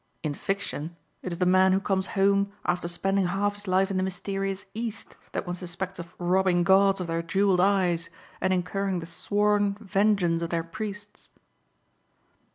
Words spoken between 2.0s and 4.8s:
home after spending half his life in the mysterious